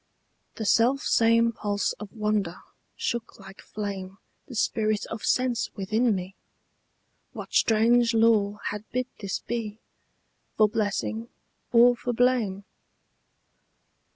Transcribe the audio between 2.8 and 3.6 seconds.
shook